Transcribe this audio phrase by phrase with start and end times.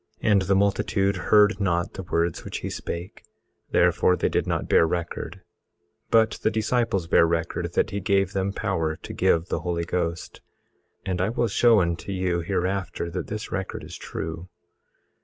[0.23, 3.23] 18:37 And the multitude heard not the words which he spake,
[3.69, 5.41] therefore they did not bear record;
[6.09, 10.41] but the disciples bare record that he gave them power to give the Holy Ghost.
[11.05, 14.49] And I will show unto you hereafter that this record is true.